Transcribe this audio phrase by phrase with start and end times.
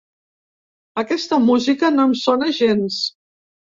[1.01, 2.99] Aquesta música no em sona gens.